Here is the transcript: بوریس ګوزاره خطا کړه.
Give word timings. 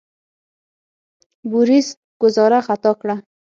بوریس 1.49 1.87
ګوزاره 2.21 2.59
خطا 2.67 2.91
کړه. 3.01 3.15